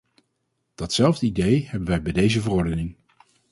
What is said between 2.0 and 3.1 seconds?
bij deze verordening.